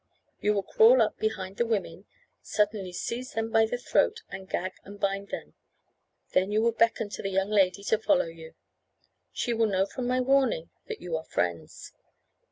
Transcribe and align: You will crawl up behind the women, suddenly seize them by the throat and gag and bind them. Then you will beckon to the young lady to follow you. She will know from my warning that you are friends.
You 0.39 0.55
will 0.55 0.63
crawl 0.63 0.99
up 0.99 1.19
behind 1.19 1.57
the 1.57 1.65
women, 1.67 2.05
suddenly 2.41 2.91
seize 2.91 3.33
them 3.33 3.51
by 3.51 3.67
the 3.67 3.77
throat 3.77 4.23
and 4.29 4.49
gag 4.49 4.71
and 4.83 4.99
bind 4.99 5.27
them. 5.29 5.53
Then 6.31 6.51
you 6.51 6.63
will 6.63 6.71
beckon 6.71 7.09
to 7.09 7.21
the 7.21 7.29
young 7.29 7.51
lady 7.51 7.83
to 7.83 7.99
follow 7.99 8.25
you. 8.25 8.55
She 9.31 9.53
will 9.53 9.67
know 9.67 9.85
from 9.85 10.07
my 10.07 10.19
warning 10.19 10.71
that 10.87 11.01
you 11.01 11.15
are 11.17 11.25
friends. 11.25 11.93